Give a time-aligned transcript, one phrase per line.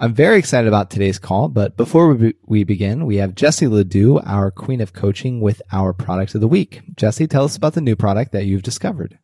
[0.00, 4.20] I'm very excited about today's call, but before we, we begin, we have Jesse Ledoux,
[4.20, 6.82] our queen of coaching with our product of the week.
[6.94, 9.18] Jesse, tell us about the new product that you've discovered.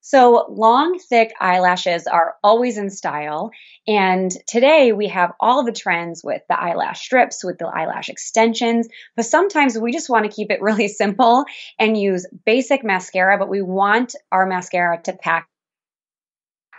[0.00, 3.50] So long, thick eyelashes are always in style.
[3.86, 8.88] And today we have all the trends with the eyelash strips, with the eyelash extensions.
[9.16, 11.44] But sometimes we just want to keep it really simple
[11.78, 15.46] and use basic mascara, but we want our mascara to pack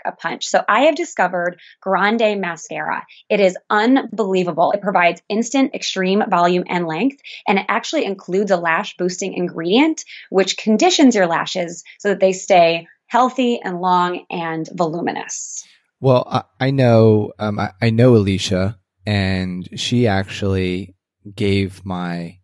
[0.05, 0.47] a punch.
[0.47, 3.05] So I have discovered Grande Mascara.
[3.29, 4.71] It is unbelievable.
[4.71, 10.04] It provides instant extreme volume and length, and it actually includes a lash boosting ingredient,
[10.29, 15.63] which conditions your lashes so that they stay healthy and long and voluminous.
[15.99, 20.96] Well, I, I know, um, I, I know Alicia, and she actually
[21.35, 22.39] gave my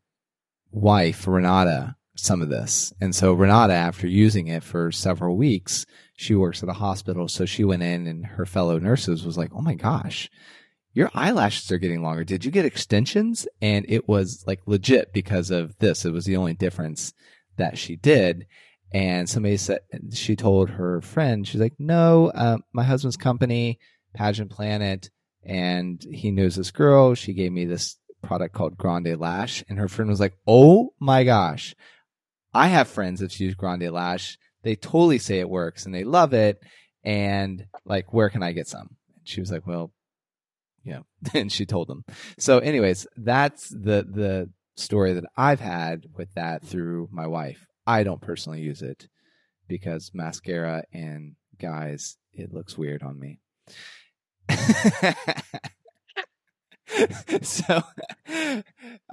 [0.71, 2.93] wife Renata some of this.
[3.01, 5.85] And so Renata, after using it for several weeks,
[6.15, 7.27] she works at a hospital.
[7.27, 10.29] So she went in and her fellow nurses was like, Oh my gosh,
[10.93, 12.23] your eyelashes are getting longer.
[12.23, 13.47] Did you get extensions?
[13.61, 16.05] And it was like legit because of this.
[16.05, 17.13] It was the only difference
[17.57, 18.45] that she did.
[18.93, 19.79] And somebody said,
[20.13, 23.79] she told her friend, she's like, no, uh, my husband's company,
[24.13, 25.09] Pageant Planet,
[25.43, 27.15] and he knows this girl.
[27.15, 29.63] She gave me this product called Grande Lash.
[29.69, 31.73] And her friend was like, oh my gosh,
[32.53, 34.37] I have friends that use Grande Lash.
[34.63, 36.61] They totally say it works and they love it.
[37.03, 38.89] And like, where can I get some?
[39.15, 39.91] And she was like, well,
[40.83, 40.99] yeah.
[41.33, 42.03] and she told them.
[42.37, 47.65] So anyways, that's the, the story that I've had with that through my wife.
[47.87, 49.07] I don't personally use it
[49.67, 53.39] because mascara and guys, it looks weird on me.
[57.41, 57.81] so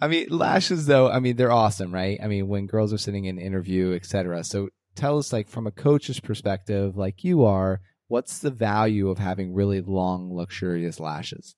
[0.01, 2.19] I mean lashes though, I mean they're awesome, right?
[2.23, 4.45] I mean when girls are sitting in interview, etc.
[4.45, 9.19] So tell us like from a coach's perspective, like you are, what's the value of
[9.19, 11.55] having really long luxurious lashes?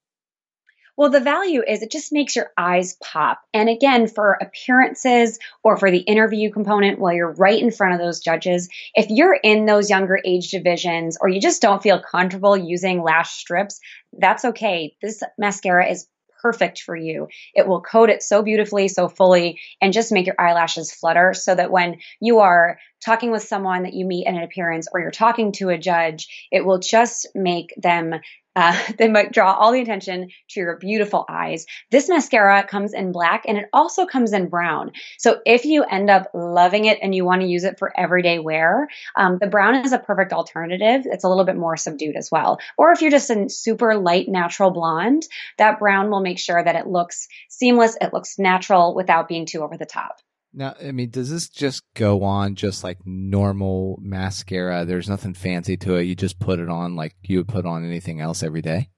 [1.01, 3.41] Well, the value is it just makes your eyes pop.
[3.55, 8.00] And again, for appearances or for the interview component while you're right in front of
[8.00, 12.55] those judges, if you're in those younger age divisions or you just don't feel comfortable
[12.55, 13.81] using lash strips,
[14.12, 14.94] that's okay.
[15.00, 16.06] This mascara is
[16.41, 17.28] perfect for you.
[17.55, 21.55] It will coat it so beautifully, so fully, and just make your eyelashes flutter so
[21.55, 25.11] that when you are talking with someone that you meet in an appearance or you're
[25.11, 28.15] talking to a judge, it will just make them
[28.56, 31.66] uh, they might draw all the attention to your beautiful eyes.
[31.91, 34.93] This mascara comes in black and it also comes in brown.
[35.19, 38.38] So if you end up loving it and you want to use it for everyday
[38.38, 41.03] wear, um, the brown is a perfect alternative.
[41.05, 42.59] It's a little bit more subdued as well.
[42.77, 45.27] Or if you're just a super light natural blonde,
[45.59, 49.62] that brown will make sure that it looks seamless, it looks natural without being too
[49.62, 50.21] over the top.
[50.53, 54.84] Now, I mean, does this just go on just like normal mascara?
[54.84, 56.05] There's nothing fancy to it.
[56.05, 58.91] You just put it on like you would put on anything else every day?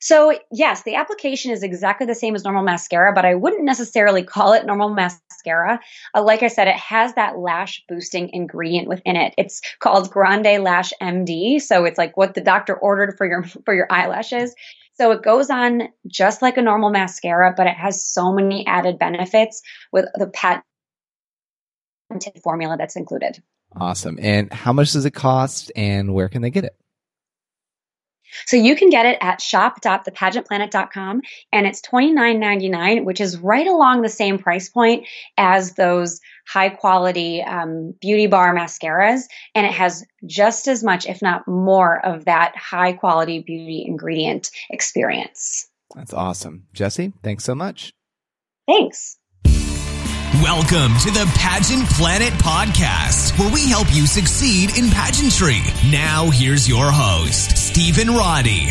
[0.00, 4.22] So, yes, the application is exactly the same as normal mascara, but I wouldn't necessarily
[4.22, 5.80] call it normal mascara.
[6.14, 9.34] Uh, like I said, it has that lash boosting ingredient within it.
[9.38, 13.74] It's called Grande Lash MD, so it's like what the doctor ordered for your for
[13.74, 14.54] your eyelashes.
[14.98, 18.98] So it goes on just like a normal mascara, but it has so many added
[18.98, 19.62] benefits
[19.92, 20.64] with the patented
[22.42, 23.42] formula that's included.
[23.74, 24.18] Awesome.
[24.20, 26.76] And how much does it cost and where can they get it?
[28.46, 31.22] So you can get it at shop.thepageantplanet.com
[31.52, 35.06] and it's $29.99, which is right along the same price point
[35.36, 39.22] as those high quality um, beauty bar mascaras.
[39.54, 44.50] And it has just as much, if not more, of that high quality beauty ingredient
[44.70, 45.68] experience.
[45.94, 46.66] That's awesome.
[46.72, 47.92] Jesse, thanks so much.
[48.66, 49.18] Thanks.
[50.42, 55.60] Welcome to the Pageant Planet Podcast, where we help you succeed in pageantry.
[55.90, 58.68] Now, here's your host, Stephen Roddy.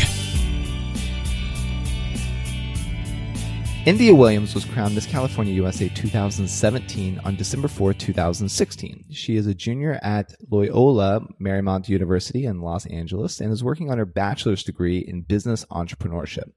[3.84, 9.06] India Williams was crowned Miss California USA 2017 on December 4, 2016.
[9.10, 13.98] She is a junior at Loyola Marymount University in Los Angeles and is working on
[13.98, 16.52] her bachelor's degree in business entrepreneurship.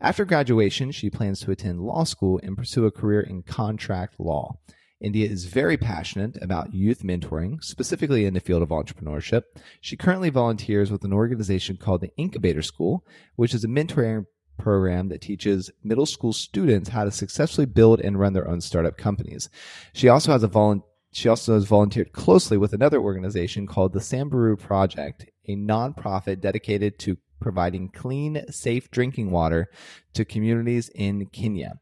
[0.00, 4.58] After graduation, she plans to attend law school and pursue a career in contract law.
[5.00, 9.42] India is very passionate about youth mentoring, specifically in the field of entrepreneurship.
[9.80, 13.04] She currently volunteers with an organization called the Incubator School,
[13.36, 18.18] which is a mentoring program that teaches middle school students how to successfully build and
[18.18, 19.48] run their own startup companies.
[19.92, 24.00] She also has a volunteer she also has volunteered closely with another organization called the
[24.00, 29.68] Samburu Project, a nonprofit dedicated to providing clean, safe drinking water
[30.14, 31.74] to communities in Kenya.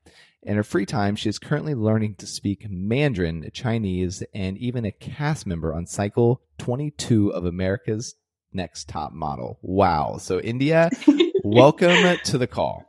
[0.43, 4.93] In her free time, she is currently learning to speak Mandarin, Chinese, and even a
[4.93, 8.15] cast member on Cycle 22 of America's
[8.53, 9.59] next top model.
[9.63, 10.19] Wow.
[10.19, 10.91] So India,
[11.45, 12.85] welcome to the call.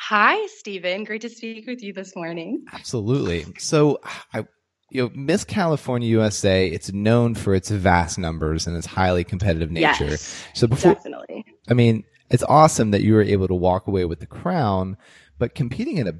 [0.00, 1.04] Hi, Stephen.
[1.04, 2.64] Great to speak with you this morning.
[2.72, 3.46] Absolutely.
[3.58, 4.00] So
[4.34, 4.46] I
[4.90, 9.70] you know, Miss California USA, it's known for its vast numbers and its highly competitive
[9.70, 10.04] nature.
[10.04, 11.44] Yes, so before, definitely.
[11.68, 14.96] I mean, it's awesome that you were able to walk away with the crown,
[15.38, 16.14] but competing in a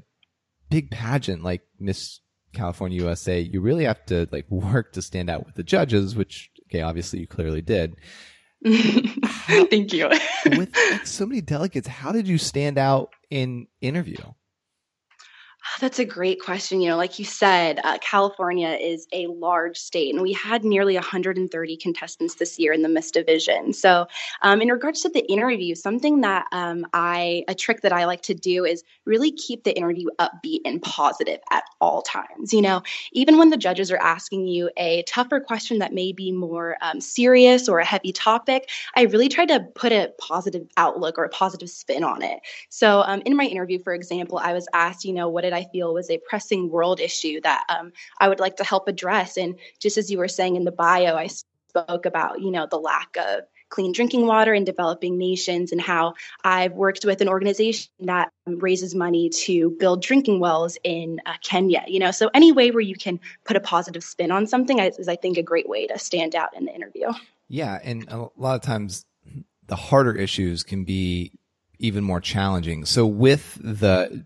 [0.69, 2.19] big pageant like Miss
[2.53, 6.49] California USA, you really have to like work to stand out with the judges, which
[6.69, 7.95] okay, obviously you clearly did.
[8.65, 10.09] Thank you.
[10.45, 14.17] with like, so many delegates, how did you stand out in interview?
[15.79, 16.81] That's a great question.
[16.81, 20.95] You know, like you said, uh, California is a large state, and we had nearly
[20.95, 23.73] 130 contestants this year in the Miss Division.
[23.73, 24.07] So,
[24.41, 28.21] um, in regards to the interview, something that um, I, a trick that I like
[28.23, 32.53] to do is really keep the interview upbeat and positive at all times.
[32.53, 32.81] You know,
[33.11, 37.01] even when the judges are asking you a tougher question that may be more um,
[37.01, 41.29] serious or a heavy topic, I really try to put a positive outlook or a
[41.29, 42.39] positive spin on it.
[42.69, 45.65] So, um, in my interview, for example, I was asked, you know, what did I
[45.71, 49.37] feel was a pressing world issue that um, I would like to help address.
[49.37, 52.79] And just as you were saying in the bio, I spoke about, you know, the
[52.79, 56.13] lack of clean drinking water in developing nations and how
[56.43, 61.83] I've worked with an organization that raises money to build drinking wells in uh, Kenya.
[61.87, 65.07] You know, so any way where you can put a positive spin on something is,
[65.07, 67.07] I think, a great way to stand out in the interview.
[67.49, 69.05] Yeah, and a lot of times
[69.67, 71.33] the harder issues can be
[71.79, 72.85] even more challenging.
[72.85, 74.25] So with the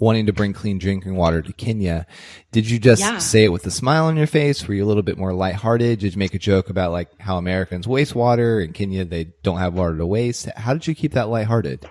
[0.00, 2.06] wanting to bring clean drinking water to Kenya.
[2.50, 3.18] Did you just yeah.
[3.18, 4.66] say it with a smile on your face?
[4.66, 6.00] Were you a little bit more lighthearted?
[6.00, 9.04] Did you make a joke about like how Americans waste water in Kenya?
[9.04, 10.48] They don't have water to waste.
[10.56, 11.88] How did you keep that lighthearted?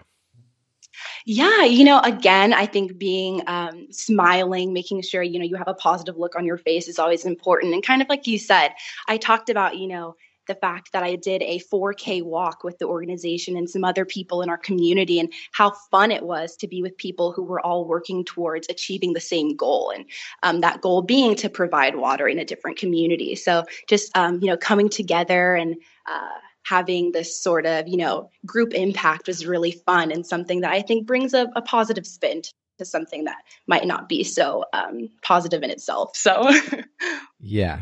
[1.25, 5.67] Yeah, you know, again, I think being um, smiling, making sure you know you have
[5.67, 7.73] a positive look on your face is always important.
[7.73, 8.73] And kind of like you said,
[9.07, 10.15] I talked about you know
[10.49, 14.41] the fact that I did a 4K walk with the organization and some other people
[14.41, 17.85] in our community, and how fun it was to be with people who were all
[17.85, 20.05] working towards achieving the same goal, and
[20.43, 23.35] um, that goal being to provide water in a different community.
[23.35, 25.75] So just um, you know coming together and
[26.09, 30.71] uh, having this sort of you know group impact was really fun and something that
[30.71, 32.41] I think brings a, a positive spin
[32.79, 33.37] to something that
[33.67, 36.15] might not be so um, positive in itself.
[36.15, 36.49] So
[37.39, 37.81] yeah.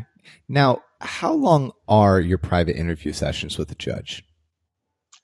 [0.50, 4.24] Now, how long are your private interview sessions with the judge?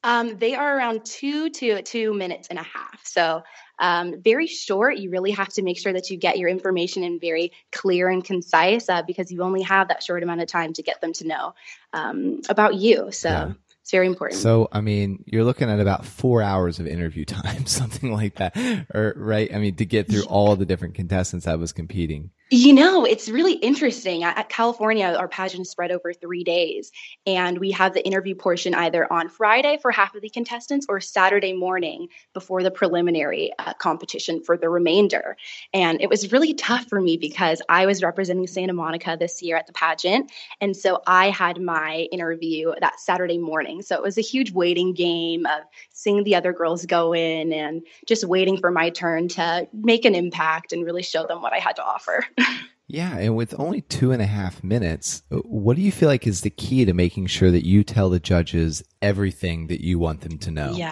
[0.03, 2.99] Um, they are around two to two minutes and a half.
[3.05, 3.43] So
[3.79, 4.97] um, very short.
[4.97, 8.23] You really have to make sure that you get your information in very clear and
[8.23, 11.27] concise uh, because you only have that short amount of time to get them to
[11.27, 11.55] know
[11.93, 13.11] um, about you.
[13.11, 13.29] So.
[13.29, 13.53] Yeah.
[13.83, 14.39] It's very important.
[14.39, 18.55] So, I mean, you're looking at about four hours of interview time, something like that,
[18.93, 19.53] or right?
[19.53, 22.31] I mean, to get through all the different contestants that was competing.
[22.55, 24.23] You know, it's really interesting.
[24.23, 26.91] At, California, our pageant is spread over three days,
[27.25, 31.01] and we have the interview portion either on Friday for half of the contestants or
[31.01, 35.35] Saturday morning before the preliminary uh, competition for the remainder.
[35.73, 39.57] And it was really tough for me because I was representing Santa Monica this year
[39.57, 40.31] at the pageant,
[40.61, 43.72] and so I had my interview that Saturday morning.
[43.81, 47.81] So it was a huge waiting game of seeing the other girls go in and
[48.07, 51.59] just waiting for my turn to make an impact and really show them what I
[51.59, 52.25] had to offer.
[52.87, 56.41] Yeah, and with only two and a half minutes, what do you feel like is
[56.41, 60.37] the key to making sure that you tell the judges everything that you want them
[60.39, 60.73] to know?
[60.73, 60.91] Yeah.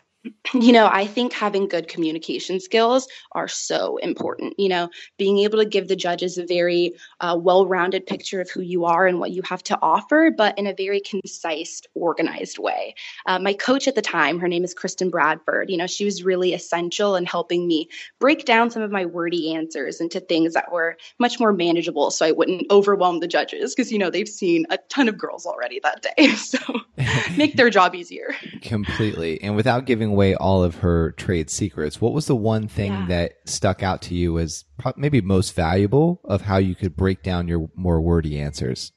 [0.54, 4.60] You know, I think having good communication skills are so important.
[4.60, 8.50] You know, being able to give the judges a very uh, well rounded picture of
[8.50, 12.60] who you are and what you have to offer, but in a very concise, organized
[12.60, 12.96] way.
[13.26, 16.24] Uh, my coach at the time, her name is Kristen Bradford, you know, she was
[16.24, 20.72] really essential in helping me break down some of my wordy answers into things that
[20.72, 24.66] were much more manageable so I wouldn't overwhelm the judges because, you know, they've seen
[24.70, 26.30] a ton of girls already that day.
[26.42, 26.58] So
[27.38, 28.36] make their job easier.
[28.62, 29.42] Completely.
[29.42, 33.06] And without giving away all of her trade secrets, what was the one thing yeah.
[33.08, 34.66] that stuck out to you as
[34.96, 38.92] maybe most valuable of how you could break down your more wordy answers?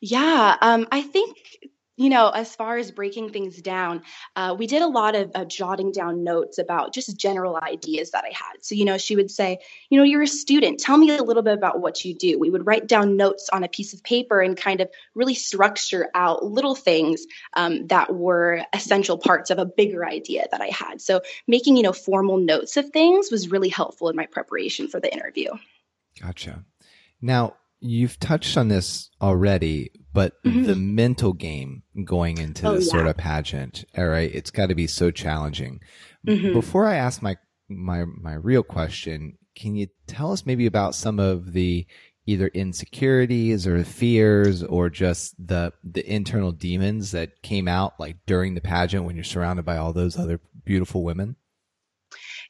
[0.00, 1.36] Yeah, um, I think
[2.00, 4.00] you know, as far as breaking things down,
[4.34, 8.24] uh, we did a lot of uh, jotting down notes about just general ideas that
[8.24, 8.64] I had.
[8.64, 9.58] So, you know, she would say,
[9.90, 10.80] you know, you're a student.
[10.80, 12.38] Tell me a little bit about what you do.
[12.38, 16.08] We would write down notes on a piece of paper and kind of really structure
[16.14, 21.02] out little things um, that were essential parts of a bigger idea that I had.
[21.02, 25.00] So, making, you know, formal notes of things was really helpful in my preparation for
[25.00, 25.50] the interview.
[26.18, 26.64] Gotcha.
[27.20, 30.64] Now, you've touched on this already, but mm-hmm.
[30.64, 32.90] the mental game going into oh, this yeah.
[32.90, 35.80] sort of pageant, all right, it's got to be so challenging.
[36.26, 36.52] Mm-hmm.
[36.52, 37.36] Before I ask my
[37.68, 41.86] my my real question, can you tell us maybe about some of the
[42.26, 48.54] either insecurities or fears or just the the internal demons that came out like during
[48.54, 51.36] the pageant when you're surrounded by all those other beautiful women?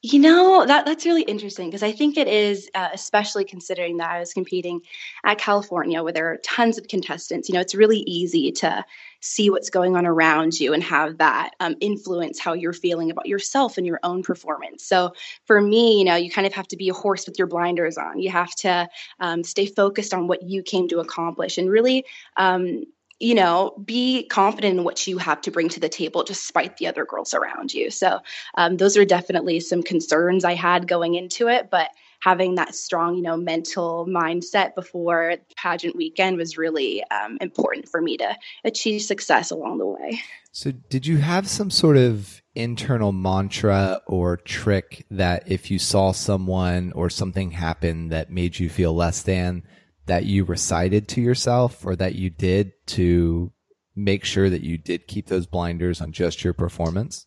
[0.03, 4.11] You know, that that's really interesting because I think it is, uh, especially considering that
[4.11, 4.81] I was competing
[5.27, 7.51] at California where there are tons of contestants.
[7.51, 8.83] You know, it's really easy to
[9.21, 13.27] see what's going on around you and have that um, influence how you're feeling about
[13.27, 14.83] yourself and your own performance.
[14.85, 15.13] So
[15.45, 17.99] for me, you know, you kind of have to be a horse with your blinders
[17.99, 18.21] on.
[18.21, 18.89] You have to
[19.19, 22.07] um, stay focused on what you came to accomplish and really
[22.39, 22.85] um,
[23.21, 26.87] you know, be confident in what you have to bring to the table despite the
[26.87, 27.91] other girls around you.
[27.91, 28.21] So,
[28.55, 33.17] um, those are definitely some concerns I had going into it, but having that strong,
[33.17, 39.03] you know, mental mindset before pageant weekend was really um, important for me to achieve
[39.03, 40.21] success along the way.
[40.53, 46.13] So, did you have some sort of internal mantra or trick that if you saw
[46.13, 49.63] someone or something happen that made you feel less than,
[50.07, 53.53] that you recited to yourself or that you did to
[53.95, 57.27] make sure that you did keep those blinders on just your performance?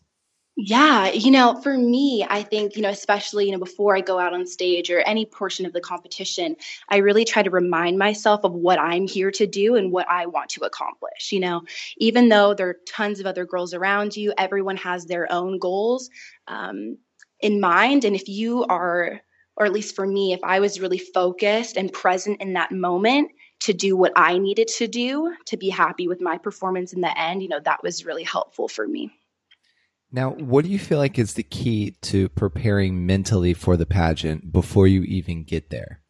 [0.56, 4.20] Yeah, you know, for me, I think, you know, especially, you know, before I go
[4.20, 6.54] out on stage or any portion of the competition,
[6.88, 10.26] I really try to remind myself of what I'm here to do and what I
[10.26, 11.32] want to accomplish.
[11.32, 11.62] You know,
[11.96, 16.08] even though there are tons of other girls around you, everyone has their own goals
[16.46, 16.98] um,
[17.40, 18.04] in mind.
[18.04, 19.20] And if you are
[19.56, 23.30] or at least for me, if I was really focused and present in that moment
[23.60, 27.18] to do what I needed to do to be happy with my performance in the
[27.18, 29.12] end, you know, that was really helpful for me.
[30.10, 34.52] Now, what do you feel like is the key to preparing mentally for the pageant
[34.52, 36.02] before you even get there?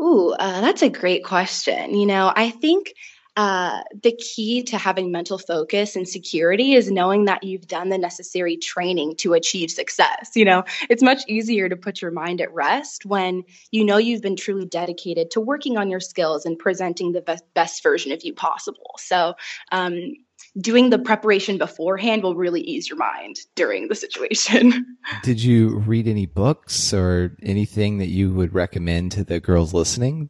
[0.00, 1.94] Ooh, uh, that's a great question.
[1.94, 2.92] You know, I think
[3.38, 7.96] uh, the key to having mental focus and security is knowing that you've done the
[7.96, 10.32] necessary training to achieve success.
[10.34, 14.22] You know, it's much easier to put your mind at rest when you know you've
[14.22, 18.24] been truly dedicated to working on your skills and presenting the best, best version of
[18.24, 18.96] you possible.
[18.98, 19.34] So,
[19.70, 20.14] um,
[20.60, 24.96] doing the preparation beforehand will really ease your mind during the situation.
[25.22, 30.28] Did you read any books or anything that you would recommend to the girls listening?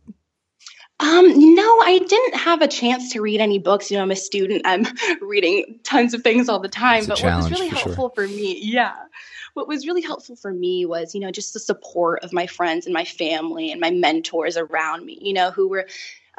[1.00, 3.90] Um, no, I didn't have a chance to read any books.
[3.90, 4.62] You know, I'm a student.
[4.64, 4.84] I'm
[5.20, 7.06] reading tons of things all the time.
[7.06, 8.26] But what was really for helpful sure.
[8.26, 8.94] for me, yeah,
[9.54, 12.86] what was really helpful for me was, you know, just the support of my friends
[12.86, 15.86] and my family and my mentors around me, you know, who were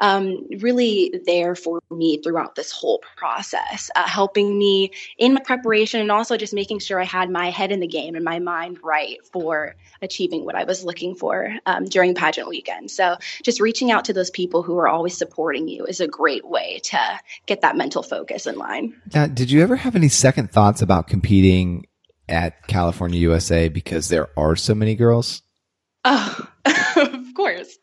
[0.00, 6.00] um, really there for me throughout this whole process, uh, helping me in my preparation
[6.00, 8.78] and also just making sure I had my head in the game and my mind
[8.82, 12.90] right for achieving what I was looking for um, during pageant weekend.
[12.90, 16.46] So just reaching out to those people who are always supporting you is a great
[16.46, 16.98] way to
[17.46, 18.94] get that mental focus in line.
[19.14, 21.86] Now, did you ever have any second thoughts about competing
[22.28, 25.42] at California USA because there are so many girls?
[26.04, 27.19] Oh, of
[27.54, 27.78] course.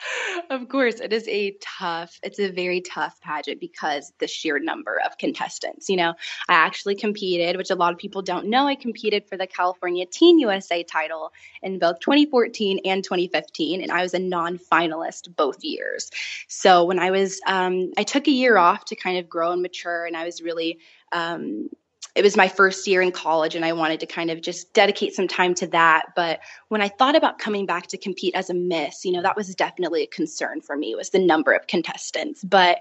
[0.50, 1.00] Of course.
[1.00, 5.90] It is a tough, it's a very tough pageant because the sheer number of contestants.
[5.90, 6.14] You know,
[6.48, 8.68] I actually competed, which a lot of people don't know.
[8.68, 11.32] I competed for the California Teen USA title
[11.62, 16.10] in both 2014 and 2015, and I was a non finalist both years.
[16.48, 19.62] So when I was, um, I took a year off to kind of grow and
[19.62, 20.80] mature, and I was really,
[21.12, 21.70] um,
[22.18, 25.14] it was my first year in college and I wanted to kind of just dedicate
[25.14, 26.08] some time to that.
[26.16, 29.36] But when I thought about coming back to compete as a miss, you know, that
[29.36, 32.44] was definitely a concern for me was the number of contestants.
[32.44, 32.80] But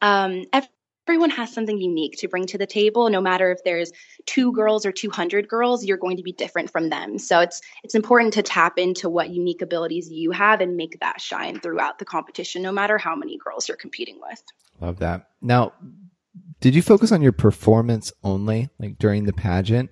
[0.00, 0.46] um,
[1.06, 3.10] everyone has something unique to bring to the table.
[3.10, 3.92] No matter if there's
[4.24, 7.18] two girls or 200 girls, you're going to be different from them.
[7.18, 11.20] So it's it's important to tap into what unique abilities you have and make that
[11.20, 14.42] shine throughout the competition, no matter how many girls you're competing with.
[14.80, 15.28] Love that.
[15.42, 15.74] Now,
[16.60, 19.90] did you focus on your performance only, like during the pageant,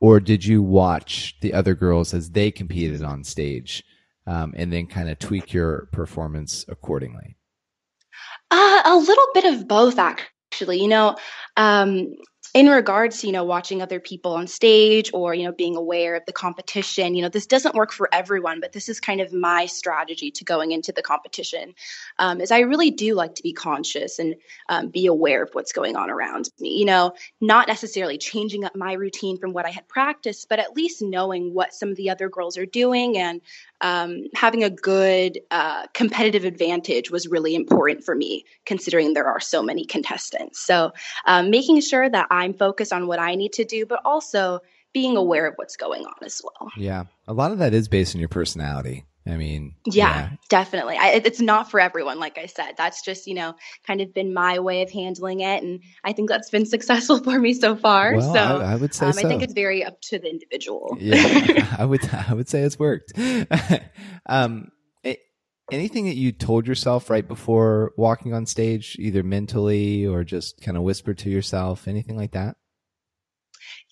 [0.00, 3.84] or did you watch the other girls as they competed on stage,
[4.26, 7.36] um, and then kind of tweak your performance accordingly?
[8.50, 10.80] Uh, a little bit of both, actually.
[10.80, 11.16] You know,
[11.56, 12.08] um,
[12.54, 16.16] in regards to you know watching other people on stage or you know being aware
[16.16, 19.32] of the competition you know this doesn't work for everyone but this is kind of
[19.32, 21.74] my strategy to going into the competition
[22.18, 24.34] um, is i really do like to be conscious and
[24.68, 28.76] um, be aware of what's going on around me you know not necessarily changing up
[28.76, 32.10] my routine from what i had practiced but at least knowing what some of the
[32.10, 33.40] other girls are doing and
[33.82, 39.40] um, having a good uh, competitive advantage was really important for me, considering there are
[39.40, 40.60] so many contestants.
[40.60, 40.92] So,
[41.26, 44.60] um, making sure that I'm focused on what I need to do, but also
[44.92, 46.70] being aware of what's going on as well.
[46.76, 47.04] Yeah.
[47.26, 49.06] A lot of that is based on your personality.
[49.24, 50.30] I mean, yeah, yeah.
[50.48, 50.96] definitely.
[51.00, 52.72] I, it's not for everyone, like I said.
[52.76, 53.54] That's just, you know,
[53.86, 55.62] kind of been my way of handling it.
[55.62, 58.16] And I think that's been successful for me so far.
[58.16, 59.20] Well, so I, I would say um, so.
[59.20, 60.96] I think it's very up to the individual.
[60.98, 63.12] yeah, I would, I would say it's worked.
[64.26, 64.72] um,
[65.72, 70.76] anything that you told yourself right before walking on stage, either mentally or just kind
[70.76, 72.56] of whispered to yourself, anything like that?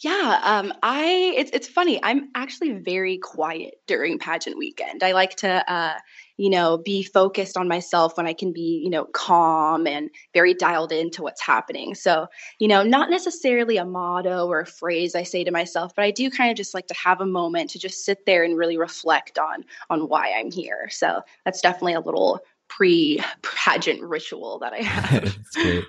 [0.02, 2.00] Yeah, um, I it's it's funny.
[2.02, 5.02] I'm actually very quiet during pageant weekend.
[5.02, 5.98] I like to, uh,
[6.38, 10.54] you know, be focused on myself when I can be, you know, calm and very
[10.54, 11.94] dialed into what's happening.
[11.94, 12.28] So,
[12.58, 16.12] you know, not necessarily a motto or a phrase I say to myself, but I
[16.12, 18.78] do kind of just like to have a moment to just sit there and really
[18.78, 20.88] reflect on on why I'm here.
[20.88, 25.22] So that's definitely a little pre pageant ritual that I have.
[25.24, 25.84] That's great.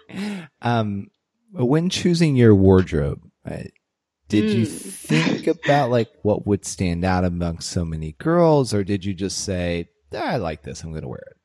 [0.61, 1.07] Um,
[1.53, 3.63] when choosing your wardrobe, uh,
[4.31, 4.59] did mm.
[4.59, 9.13] you think about like what would stand out amongst so many girls, or did you
[9.13, 11.37] just say, I like this, I'm going to wear it?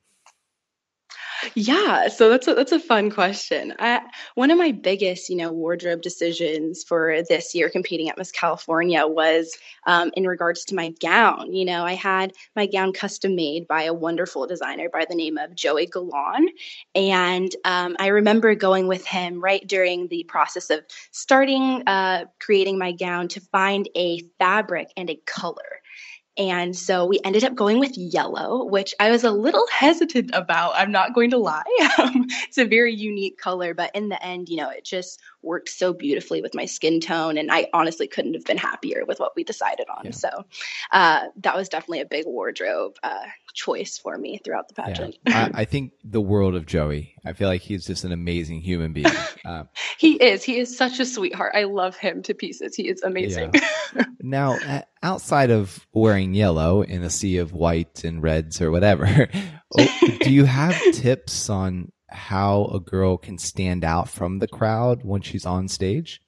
[1.55, 3.75] Yeah, so that's a, that's a fun question.
[3.78, 4.00] I,
[4.35, 9.07] one of my biggest, you know, wardrobe decisions for this year competing at Miss California
[9.07, 11.52] was um, in regards to my gown.
[11.52, 15.38] You know, I had my gown custom made by a wonderful designer by the name
[15.38, 16.49] of Joey Galan,
[16.95, 22.78] and um, I remember going with him right during the process of starting uh, creating
[22.78, 25.75] my gown to find a fabric and a color
[26.38, 30.73] and so we ended up going with yellow, which I was a little hesitant about.
[30.75, 31.62] I'm not going to lie.
[31.99, 35.71] Um, it's a very unique color, but in the end, you know, it just worked
[35.71, 37.38] so beautifully with my skin tone.
[37.38, 40.07] And I honestly couldn't have been happier with what we decided on.
[40.07, 40.11] Yeah.
[40.11, 40.28] So
[40.93, 43.25] uh, that was definitely a big wardrobe uh,
[43.57, 45.17] choice for me throughout the pageant.
[45.27, 45.51] Yeah.
[45.53, 47.15] I, I, think the world of Joey.
[47.25, 49.07] I feel like he's just an amazing human being.
[49.45, 49.63] Uh,
[49.97, 50.43] he is.
[50.43, 51.53] He is such a sweetheart.
[51.55, 52.75] I love him to pieces.
[52.75, 53.53] He is amazing.
[53.55, 54.05] Yeah.
[54.21, 54.59] now,
[55.05, 59.29] outside of wearing yellow in a sea of white and reds or whatever,
[59.77, 65.23] do you have tips on how a girl can stand out from the crowd when
[65.23, 66.21] she's on stage?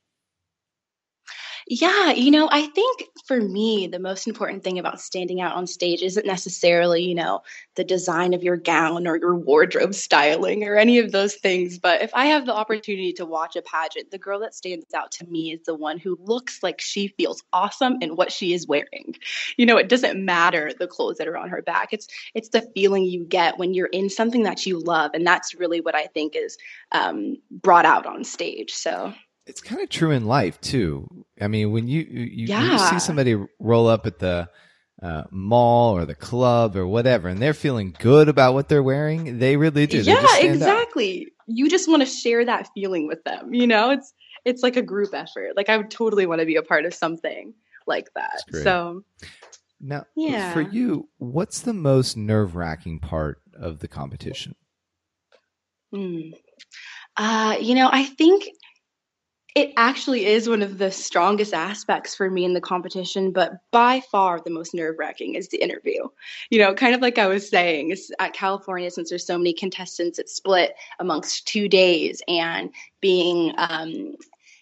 [1.70, 5.66] Yeah, you know, I think for me, the most important thing about standing out on
[5.66, 7.42] stage isn't necessarily, you know,
[7.76, 11.78] the design of your gown or your wardrobe styling or any of those things.
[11.78, 15.12] But if I have the opportunity to watch a pageant, the girl that stands out
[15.12, 18.66] to me is the one who looks like she feels awesome in what she is
[18.66, 19.14] wearing.
[19.58, 21.90] You know, it doesn't matter the clothes that are on her back.
[21.92, 25.54] It's it's the feeling you get when you're in something that you love, and that's
[25.54, 26.56] really what I think is
[26.92, 28.72] um, brought out on stage.
[28.72, 29.12] So
[29.48, 31.08] it's kind of true in life too.
[31.40, 32.72] I mean, when you you, yeah.
[32.72, 34.48] you see somebody roll up at the
[35.02, 39.38] uh, mall or the club or whatever, and they're feeling good about what they're wearing,
[39.38, 40.00] they really do.
[40.00, 41.28] Yeah, exactly.
[41.46, 43.54] You just want to share that feeling with them.
[43.54, 44.12] You know, it's
[44.44, 45.56] it's like a group effort.
[45.56, 47.54] Like I would totally want to be a part of something
[47.86, 48.42] like that.
[48.62, 49.04] So
[49.80, 50.52] now, yeah.
[50.52, 54.54] for you, what's the most nerve wracking part of the competition?
[55.92, 56.30] Hmm.
[57.16, 58.44] Uh, you know, I think
[59.58, 63.98] it actually is one of the strongest aspects for me in the competition, but by
[63.98, 66.06] far the most nerve wracking is the interview.
[66.50, 70.20] You know, kind of like I was saying, at California, since there's so many contestants,
[70.20, 74.14] it's split amongst two days, and being um,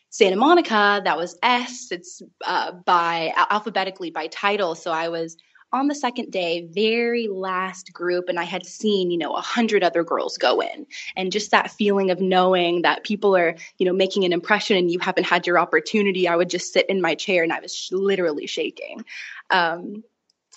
[0.09, 1.89] Santa Monica, that was S.
[1.91, 5.37] It's uh, by alphabetically by title, so I was
[5.77, 9.85] on the second day, very last group, and I had seen, you know, a hundred
[9.85, 10.87] other girls go in.
[11.17, 14.91] And just that feeling of knowing that people are, you know, making an impression and
[14.91, 17.75] you haven't had your opportunity, I would just sit in my chair and I was
[17.75, 19.05] sh- literally shaking.
[19.51, 20.03] Um,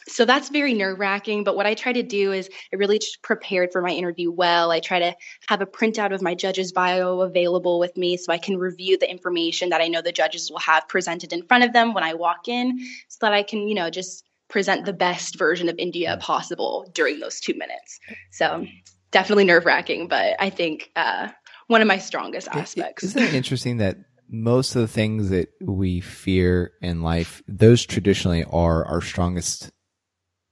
[0.08, 1.44] so that's very nerve wracking.
[1.44, 4.72] But what I try to do is I really prepared for my interview well.
[4.72, 5.16] I try to
[5.48, 9.10] have a printout of my judge's bio available with me so I can review the
[9.10, 12.16] information that I know the judges will have presented in front of them when I
[12.16, 16.18] walk in so that I can, you know, just present the best version of India
[16.20, 18.00] possible during those two minutes.
[18.32, 18.66] So
[19.12, 21.30] definitely nerve wracking, but I think uh,
[21.68, 23.04] one of my strongest aspects.
[23.04, 23.98] Isn't it interesting that
[24.30, 29.72] most of the things that we fear in life, those traditionally are our strongest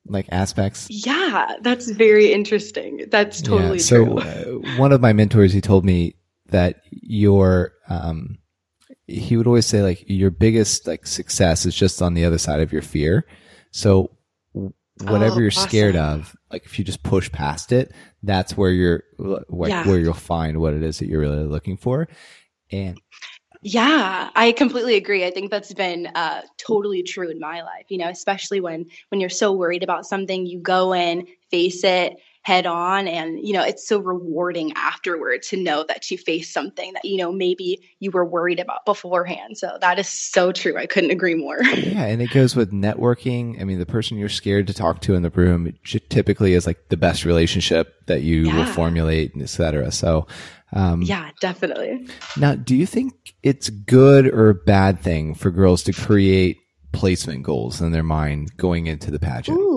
[0.06, 0.88] like aspects?
[0.90, 3.06] Yeah, that's very interesting.
[3.10, 4.22] That's totally yeah, so, true.
[4.22, 6.16] So uh, one of my mentors, he told me
[6.50, 8.38] that your um,
[9.08, 12.60] he would always say like your biggest like success is just on the other side
[12.60, 13.26] of your fear
[13.78, 14.10] so
[14.54, 15.70] whatever oh, you're awesome.
[15.70, 17.92] scared of, like if you just push past it,
[18.24, 19.88] that's where you're like yeah.
[19.88, 22.08] where you'll find what it is that you're really looking for.
[22.72, 23.00] And
[23.62, 25.24] yeah, I completely agree.
[25.26, 27.86] I think that's been uh, totally true in my life.
[27.90, 32.18] You know, especially when when you're so worried about something, you go in, face it,
[32.48, 33.10] head on.
[33.10, 37.18] And you know it's so rewarding afterward to know that you faced something that you
[37.18, 39.58] know maybe you were worried about beforehand.
[39.58, 40.78] So that is so true.
[40.78, 41.60] I couldn't agree more.
[41.78, 43.62] Yeah and it goes with networking.
[43.62, 45.74] I mean the person you're scared to talk to in the room
[46.10, 48.56] typically is like the best relationship that you yeah.
[48.56, 50.28] will formulate etc so
[50.74, 52.08] um, yeah definitely.
[52.36, 56.58] now do you think it's good or bad thing for girls to create
[56.92, 59.58] placement goals in their mind going into the pageant?
[59.58, 59.77] Ooh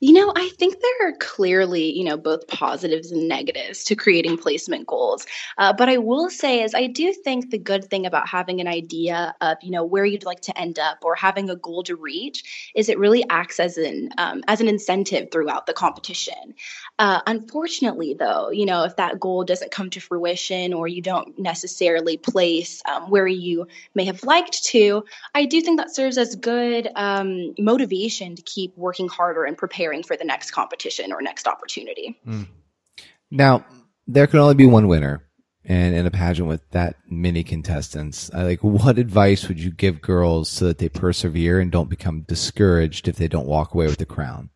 [0.00, 4.36] You know, I think there are clearly, you know, both positives and negatives to creating
[4.36, 5.26] placement goals.
[5.56, 8.68] Uh, but I will say is I do think the good thing about having an
[8.68, 11.96] idea of, you know, where you'd like to end up or having a goal to
[11.96, 16.54] reach is it really acts as an um, as an incentive throughout the competition.
[16.98, 21.38] Uh, unfortunately, though, you know, if that goal doesn't come to fruition or you don't
[21.38, 25.04] necessarily place um, where you may have liked to,
[25.34, 29.85] I do think that serves as good um, motivation to keep working harder and preparing
[29.86, 32.18] preparing for the next competition or next opportunity.
[32.26, 32.46] Mm.
[33.30, 33.64] Now,
[34.06, 35.22] there can only be one winner
[35.64, 38.30] and in a pageant with that many contestants.
[38.32, 42.22] I like what advice would you give girls so that they persevere and don't become
[42.22, 44.50] discouraged if they don't walk away with the crown?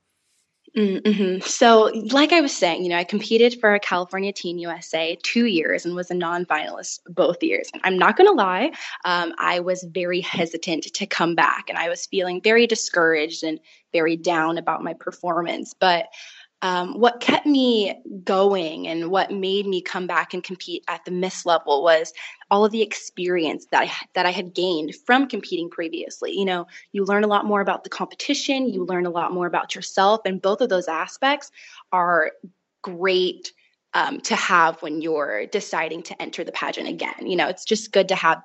[0.77, 1.41] Mm-hmm.
[1.41, 5.47] So, like I was saying, you know, I competed for a California Teen USA two
[5.47, 7.69] years and was a non finalist both years.
[7.73, 8.71] And I'm not going to lie,
[9.05, 13.59] um, I was very hesitant to come back and I was feeling very discouraged and
[13.93, 15.75] very down about my performance.
[15.75, 16.07] But
[16.63, 21.11] um, what kept me going and what made me come back and compete at the
[21.11, 22.13] Miss level was
[22.51, 26.33] all of the experience that I, that I had gained from competing previously.
[26.33, 29.47] You know, you learn a lot more about the competition, you learn a lot more
[29.47, 31.51] about yourself, and both of those aspects
[31.93, 32.33] are
[32.83, 33.53] great
[33.95, 37.27] um, to have when you're deciding to enter the pageant again.
[37.27, 38.43] You know, it's just good to have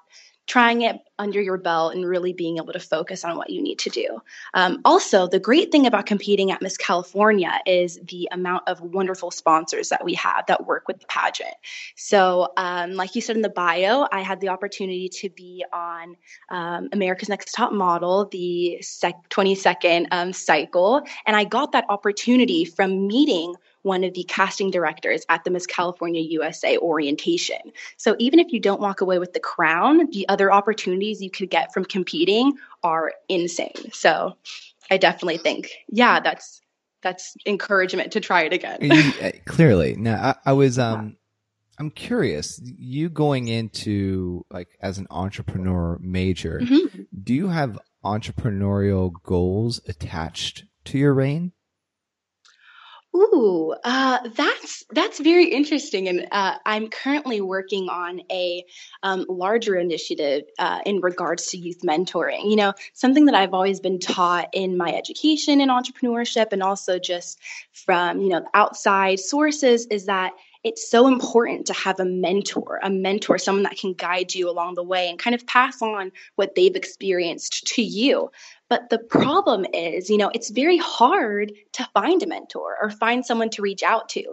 [0.47, 3.79] trying it under your belt and really being able to focus on what you need
[3.79, 4.21] to do.
[4.53, 9.31] Um, also, the great thing about competing at Miss California is the amount of wonderful
[9.31, 11.55] sponsors that we have that work with the pageant.
[11.95, 16.15] So, um, like you said in the bio, I had the opportunity to be on
[16.49, 22.65] um, America's Next Top Model, the sec- 22nd um, cycle, and I got that opportunity
[22.65, 23.55] from meeting
[23.85, 27.59] one of the casting directors at the Miss California USA orientation.
[27.97, 31.49] So even if you don't walk away with the crown, the other opportunities you could
[31.49, 33.91] get from competing are insane.
[33.93, 34.35] So
[34.89, 36.61] I definitely think, yeah, that's
[37.03, 38.79] that's encouragement to try it again.
[38.81, 41.17] you, uh, clearly, now I, I was um.
[41.77, 47.01] I'm curious, you going into like as an entrepreneur major, mm-hmm.
[47.21, 51.51] do you have entrepreneurial goals attached to your reign?
[53.15, 58.65] Ooh, uh, that's that's very interesting, and uh, I'm currently working on a
[59.03, 62.49] um, larger initiative uh, in regards to youth mentoring.
[62.49, 66.99] You know, something that I've always been taught in my education in entrepreneurship, and also
[66.99, 67.39] just
[67.71, 70.33] from you know outside sources, is that
[70.65, 74.73] it's so important to have a mentor, a mentor, someone that can guide you along
[74.73, 78.31] the way and kind of pass on what they've experienced to you.
[78.67, 83.23] But the problem is, you know, it's very hard to find a mentor or find
[83.23, 84.23] someone to reach out to.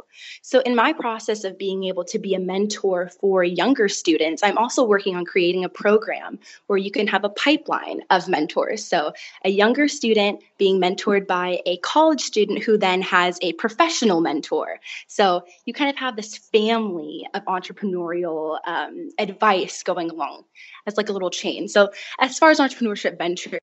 [0.41, 4.57] So, in my process of being able to be a mentor for younger students, I'm
[4.57, 8.85] also working on creating a program where you can have a pipeline of mentors.
[8.85, 9.13] So,
[9.45, 14.81] a younger student being mentored by a college student who then has a professional mentor.
[15.09, 20.45] So, you kind of have this family of entrepreneurial um, advice going along
[20.87, 21.69] as like a little chain.
[21.69, 23.61] So, as far as entrepreneurship ventures,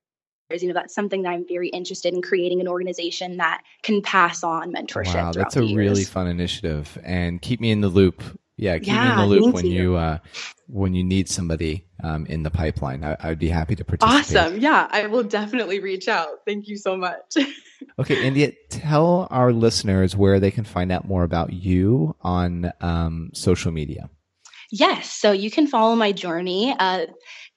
[0.50, 4.42] you know that's something that i'm very interested in creating an organization that can pass
[4.42, 6.98] on mentorship wow that's a really fun initiative.
[7.04, 8.22] And keep me in the loop.
[8.56, 10.18] Yeah keep yeah, me in the loop when you uh,
[10.66, 13.04] when you need somebody um, in the pipeline.
[13.04, 14.36] I, would be happy to participate.
[14.36, 14.60] Awesome.
[14.60, 16.28] Yeah i will definitely reach out.
[16.46, 17.36] Thank you so much.
[17.98, 23.30] Okay india tell our listeners where they can find out more about you on um,
[23.32, 24.10] social media.
[24.70, 25.10] Yes.
[25.10, 26.74] So you can follow my journey.
[26.78, 27.06] Uh,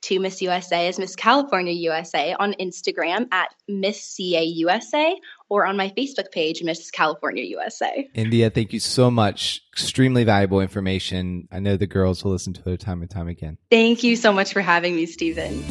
[0.03, 5.15] to Miss USA is Miss California USA on Instagram at Miss CA USA
[5.49, 8.09] or on my Facebook page, Miss California USA.
[8.13, 9.61] India, thank you so much.
[9.71, 11.47] Extremely valuable information.
[11.51, 13.57] I know the girls will listen to it time and time again.
[13.71, 15.63] Thank you so much for having me, Stephen.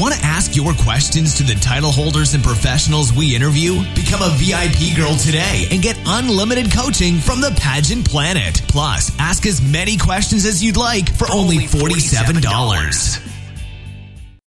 [0.00, 3.82] Want to ask your questions to the title holders and professionals we interview?
[3.94, 8.62] Become a VIP girl today and get unlimited coaching from the Pageant Planet.
[8.66, 13.29] Plus, ask as many questions as you'd like for only $47.